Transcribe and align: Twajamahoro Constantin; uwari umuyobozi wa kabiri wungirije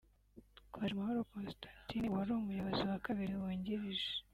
Twajamahoro 0.69 1.21
Constantin; 1.31 2.03
uwari 2.07 2.31
umuyobozi 2.33 2.81
wa 2.89 2.97
kabiri 3.05 3.33
wungirije 3.41 4.09